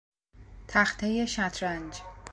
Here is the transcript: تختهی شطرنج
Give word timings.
تختهی 0.67 1.27
شطرنج 1.27 2.01